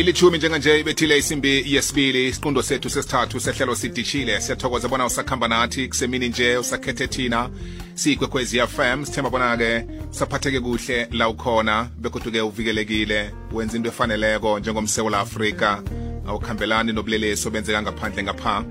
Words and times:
ilithumi 0.00 0.38
njenganje 0.38 0.80
ibethile 0.80 1.18
isimbi 1.18 1.64
yesibili 1.74 2.28
isiqundo 2.28 2.62
sethu 2.62 2.90
sesithathu 2.90 3.40
sehlelo 3.40 3.74
sidishile. 3.74 4.40
Siyathokoza 4.40 4.88
bona 4.88 5.06
usakhamba 5.06 5.48
nathi 5.48 5.88
kusemini 5.88 6.28
nje 6.28 6.56
usakhethe 6.56 7.06
thina. 7.06 7.50
Siyigwekwezi 7.94 8.60
fm 8.60 9.04
sithemba 9.04 9.30
bona-ke 9.30 9.86
usaphatheke 10.10 10.60
kuhle 10.60 11.08
la 11.12 11.28
ukhona 11.28 11.90
begodwa-ke 11.98 12.40
uvikelekile 12.40 13.30
wenza 13.52 13.76
into 13.76 13.88
efaneleko 13.88 14.58
njengomsewula 14.58 15.20
afrika. 15.20 15.82
Awukhambelani 16.26 16.92
nobulelesi 16.92 17.48
obenzeka 17.48 17.82
ngaphandle 17.82 18.22
ngapha. 18.22 18.64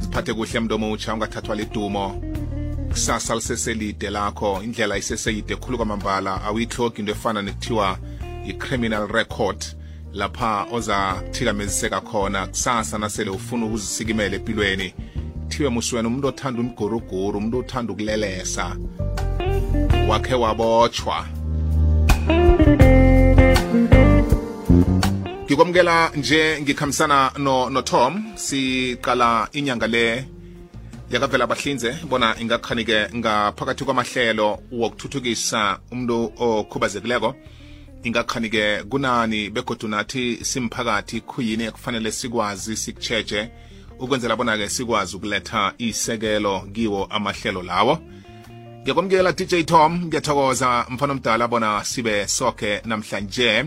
Ziphathe 0.00 0.34
kuhle 0.34 0.60
mntu 0.60 0.74
omutsha 0.74 1.14
ungathathwa 1.14 1.56
lidumo. 1.56 2.22
Kusasa 2.90 3.34
liseselide 3.34 4.10
lakho 4.10 4.62
indlela 4.62 4.98
iseseyide 4.98 5.56
khulu 5.56 5.76
kwamambala. 5.76 6.42
Awuyihlogi 6.42 7.00
into 7.00 7.12
efana 7.12 7.42
nekuthiwa 7.42 7.98
i-criminal 8.46 9.08
record. 9.08 9.64
Lapha 10.14 10.66
oza 10.72 11.22
thikameziseka 11.30 12.00
khona 12.00 12.46
kusasa 12.46 12.98
nasele 12.98 13.30
ufuna 13.30 13.66
ukuzisikimela 13.66 14.36
empilweni. 14.36 14.94
Thiwe 15.48 15.68
muswena 15.68 16.08
umuntu 16.08 16.28
othanda 16.28 16.60
umguruguru 16.60 17.38
umuntu 17.38 17.58
othanda 17.58 17.92
ukulelesa. 17.92 18.76
Wakhe 20.08 20.34
wabotshwa. 20.34 21.26
Ngikwamukela 25.44 26.10
nje 26.16 26.58
ngikhambisana 26.62 27.32
no, 27.38 27.70
no 27.70 27.82
tom. 27.82 28.24
Siqala 28.36 29.48
inyanga 29.52 29.86
le 29.86 30.24
yakavela 31.10 31.46
bahlinze 31.46 31.92
bona 32.08 32.36
ingakhanike 32.40 33.08
ngaphakathi 33.14 33.84
kwamahlelo 33.84 34.58
wokuthuthukisa 34.72 35.78
umuntu 35.92 36.32
okhubazekileko. 36.38 37.34
Ingakhanike 38.04 38.82
kunani 38.82 39.50
begodu 39.50 39.88
nathi 39.88 40.44
simphakathi 40.44 41.20
khuyini 41.20 41.64
ekufanele 41.64 42.12
sikwazi 42.12 42.76
sikutsheje 42.76 43.50
ukwenzela 43.98 44.36
bona-ke 44.36 44.68
sikwazi 44.68 45.16
ukuletha 45.16 45.72
isekelo 45.78 46.60
kiwo 46.72 47.04
amahlelo 47.04 47.62
lawo. 47.62 47.98
Ngiyakwamukela 48.82 49.32
dj 49.32 49.64
tom 49.64 50.04
ngiyathokoza 50.06 50.86
mfana 50.90 51.12
omdala 51.12 51.48
bona 51.48 51.84
sibe 51.84 52.28
soke 52.28 52.80
namhlanje. 52.84 53.64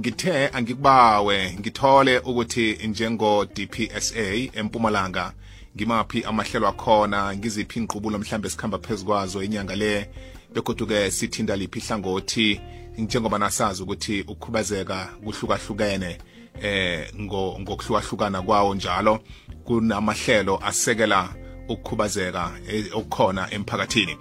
Ngithe 0.00 0.48
angikubawe 0.48 1.56
ngithole 1.60 2.18
ukuthi 2.18 2.78
njengo-dpsa 2.86 4.50
empumalanga 4.54 5.32
ngimaphi 5.76 6.24
amahlelo 6.24 6.68
akhona 6.68 7.36
ngiziphi 7.36 7.78
inqubulo 7.78 8.18
mhlambe 8.18 8.50
sikhamba 8.50 8.78
phezu 8.78 9.04
kwazo 9.04 9.42
inyanga 9.42 9.76
le? 9.76 10.10
Begodu-ke 10.54 11.10
sithinda 11.10 11.56
liphi 11.56 11.78
ihlangothi? 11.78 12.60
Njengoba 12.98 13.38
nasazi 13.38 13.82
ukuthi 13.82 14.20
ukukhubazeka 14.20 15.08
kuhlukahlukene 15.24 16.18
eh 16.62 17.10
ngokuhlukahlukana 17.20 18.42
kwawo 18.42 18.74
njalo 18.74 19.20
kunamahlelo 19.64 20.60
asekela 20.64 21.34
ukukhubazeka 21.68 22.52
okukhona 22.92 23.50
emphakathini. 23.50 24.16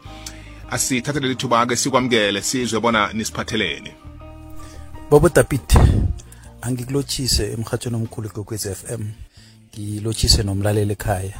Asithathele 0.72 1.28
lithuba-ke 1.28 1.76
sikwamukele 1.76 2.42
sizwe 2.42 2.80
bona 2.80 3.14
nisiphatheleni. 3.14 3.92
Bobo 5.09 5.30
david 5.30 5.61
angikulotshise 6.61 7.52
emhathweni 7.54 7.95
omkhulu 7.98 8.30
kokwez 8.30 8.66
f 8.66 8.84
m. 8.89 9.11
Ngilotshise 9.73 10.44
nomlaleli 10.44 10.94
ekhaya. 10.94 11.38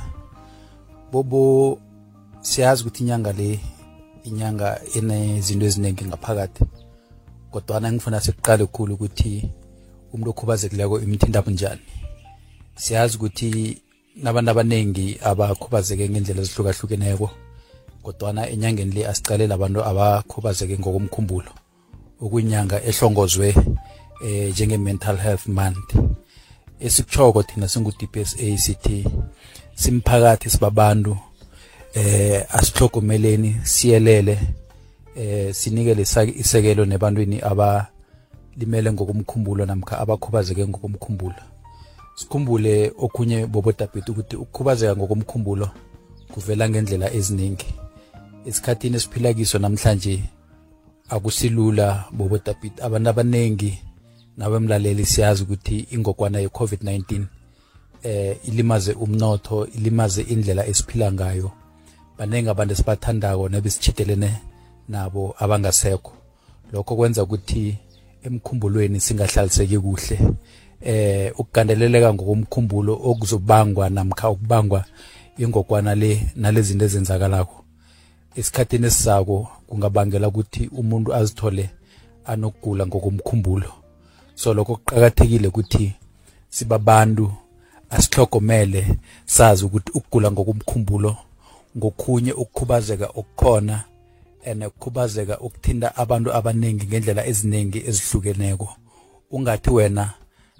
Bobo 1.12 1.80
siyazi 2.42 2.82
ukuthi 2.82 3.04
inyanga 3.04 3.32
le 3.34 3.60
inyanga 4.24 4.82
enezinto 4.98 5.66
eziningi 5.66 6.06
ngaphakathi. 6.06 6.64
Kodwana 7.52 7.92
ngifuna 7.92 8.22
sikuqale 8.22 8.66
khulu 8.66 8.94
ukuthi 8.94 9.50
umuntu 10.14 10.30
okhubazekileko 10.30 10.96
imthinda 11.06 11.42
bunjani 11.42 12.04
siyazi 12.76 13.18
ukuthi 13.18 13.82
nabantu 14.16 14.52
abaningi 14.52 15.18
abakhubazeke 15.22 16.10
ngendlela 16.10 16.42
ezihlukahlukeneko 16.42 17.28
kodwana 18.04 18.50
enyangeni 18.54 18.92
le 18.96 19.02
asicalela 19.08 19.54
abantu 19.56 19.80
abakhubazeke 19.90 20.76
ngokomkhumbulo. 20.78 21.52
Okuyinyanga 22.24 22.78
ehlongozwe 22.90 23.48
eh 24.26 24.50
njenge-mental 24.52 25.18
health 25.18 25.48
month. 25.48 25.90
Esikuchoko 26.80 27.44
thina 27.44 27.68
singu-dpsa 27.68 28.58
sithi 28.58 29.06
simphakathi 29.76 30.50
sibabantu. 30.50 31.18
Eh 31.94 32.46
asihlogomeleni 32.50 33.56
siyelele 33.64 34.40
eh 35.16 35.54
sinikele 35.54 36.02
isekelo 36.36 36.86
nebantwini 36.86 37.42
abalimele 37.42 38.92
ngokomkhumbulo 38.92 39.66
namkha 39.66 40.00
abakhubazeke 40.00 40.68
ngokomkhumbulo. 40.68 41.36
Sikhumbule 42.16 42.94
okunye 42.98 43.46
bobodabheti 43.46 44.12
ukuthi 44.12 44.36
ukukhubazeka 44.36 44.96
ngokomkhumbulo 44.96 45.70
kuvela 46.34 46.70
ngendlela 46.70 47.14
eziningi. 47.14 47.66
Esikhathini 48.46 48.96
esiphila 48.96 49.34
kiso 49.34 49.60
namhlanje 49.60 50.24
akusilula 51.10 52.06
bobodabheti 52.12 52.82
abantu 52.82 53.10
abaningi 53.10 53.80
nawe 54.38 54.60
mlaleli 54.60 55.06
siyazi 55.06 55.44
ukuthi 55.44 55.88
ingogwana 55.92 56.40
ye-covid-19 56.40 57.26
eh 58.04 58.38
ilimaze 58.48 58.94
umnotho 58.94 59.68
ilimaze 59.68 60.22
indlela 60.22 60.66
esiphila 60.68 61.12
ngayo. 61.12 61.52
Baningi 62.18 62.50
abantu 62.50 62.74
esibathandako 62.74 63.50
nebesichitelene 63.50 64.32
nabo 64.90 65.36
abangasekho. 65.40 66.14
Lokho 66.72 66.96
kwenza 66.96 67.24
ukuthi 67.24 67.78
emkhumbulweni 68.24 69.00
singahlaliseki 69.00 69.80
kuhle. 69.80 70.20
Eh 70.82 71.32
ukugandeleleka 71.40 72.14
ngokomkhumbulo 72.14 72.94
okuzobangwa 73.04 73.90
namkha 73.90 74.30
ukubangwa 74.30 74.86
ingogwana 75.38 75.96
le 75.96 76.32
nalezinto 76.36 76.86
ezenzakalako. 76.86 77.64
Esikhathini 78.36 78.88
esizako 78.88 79.48
kungabangela 79.68 80.28
ukuthi 80.28 80.68
umuntu 80.68 81.14
azithole 81.14 81.70
anokugula 82.26 82.88
ngokomkhumbulo. 82.88 83.72
So 84.36 84.54
lokho 84.54 84.76
kuqakathekile 84.76 85.48
ukuthi 85.48 85.94
sibabantu 86.50 87.32
asihlogomele 87.90 88.98
sazi 89.26 89.66
ukuthi 89.66 89.92
ukugula 89.92 90.32
ngokomkhumbulo 90.32 91.18
ngokhunye 91.78 92.34
ukukhubazeka 92.34 93.06
okukhona 93.06 93.84
and 94.46 94.64
ukukhubazeka 94.64 95.40
ukuthinta 95.40 95.96
abantu 95.96 96.34
abaningi 96.34 96.86
ngendlela 96.88 97.26
eziningi 97.26 97.84
ezihlukeneko. 97.88 98.70
Ungathi 99.32 99.70
wena 99.70 100.14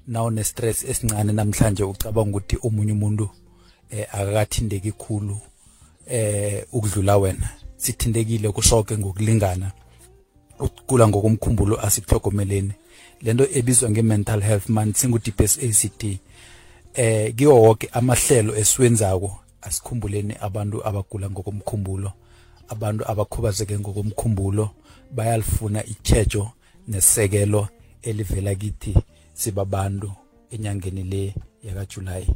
nawune 0.08 0.44
stress 0.44 0.84
esincane 0.84 1.34
namhlanje 1.34 1.84
ucabanga 1.84 2.38
ukuthi 2.38 2.58
omunye 2.64 2.92
umuntu 2.92 3.30
eh 3.90 4.08
akakathindeki 4.12 4.92
khulu 4.92 5.38
eh 6.08 6.66
ukudlula 6.72 7.18
wena. 7.18 7.50
Sithindekile 7.78 8.52
kusoke 8.52 8.98
ngokulingana 8.98 9.72
ukugula 10.60 11.08
ngokomkhumbulo 11.08 11.82
asikuhlogomeleni 11.86 12.74
lento 13.22 13.48
ebizwa 13.54 13.90
nge-mental 13.90 14.42
health 14.42 14.70
month 14.70 14.98
singu-dpsact 14.98 16.04
eh 16.94 17.36
kiwo 17.36 17.62
wonke 17.62 17.90
amahlelo 17.92 18.56
esiwenzako 18.56 19.40
asikhumbuleni 19.64 20.34
abantu 20.42 20.88
abagula 20.88 21.30
ngokomkhumbulo. 21.30 22.12
Abantu 22.70 23.04
abakhubazeke 23.12 23.80
ngokomkhumbulo 23.80 24.70
bayalifuna 25.12 25.86
ichejo 25.86 26.52
nesekelo 26.88 27.68
elivela 28.02 28.56
kithi 28.56 28.94
sibabantu 29.34 30.12
enyangeni 30.52 31.04
le 31.04 31.36
yakajulayi. 31.64 32.28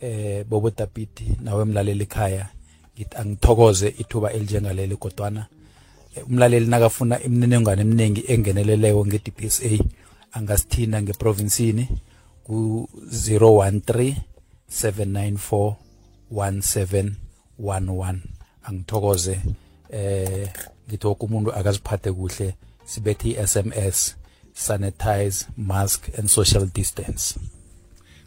Eh 0.00 0.44
bobo 0.44 0.70
tapiti 0.70 1.24
nawe 1.40 1.64
mlaleli 1.64 2.02
ekhaya 2.02 2.48
ngithi 2.94 3.16
angithokoze 3.16 3.88
ithuba 3.98 4.32
elinjengaleli 4.32 4.96
kodwana 4.96 5.46
umlaleli 6.28 6.66
nakafuna 6.66 7.22
imininingwane 7.22 7.82
eminingi 7.82 8.24
engeneleleko 8.32 9.06
nge-dpsa 9.06 9.78
angasithinda 10.32 11.02
ngeprovinsini 11.02 11.88
ku-013 12.44 14.14
794 14.70 15.74
1711 16.32 18.18
angithokoze 18.62 19.40
eh 19.90 20.48
ngithi 20.88 21.06
woke 21.06 21.24
umuntu 21.26 21.52
akaziphathe 21.52 22.12
kuhle 22.12 22.54
sibethe 22.84 23.30
i-sms 23.30 24.16
sanitize 24.54 25.46
mask 25.56 26.08
and 26.18 26.28
social 26.28 26.66
distance. 26.66 27.38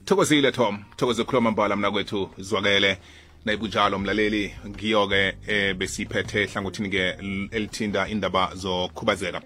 Thokozile 0.05 0.51
tom. 0.51 0.83
Thokoze 0.97 1.23
khuluma 1.23 1.51
mbala 1.51 1.75
mna 1.75 1.91
kwethu 1.91 2.29
zwakele. 2.37 2.97
Nayibunjalo 3.45 3.99
mlaleli 3.99 4.53
ngiyo-ke 4.67 5.37
eh, 5.47 5.75
besiphethe 5.75 6.45
hlangothini-ke 6.45 7.15
elithinda 7.51 8.07
indaba 8.07 8.55
zokhubazeka 8.55 9.41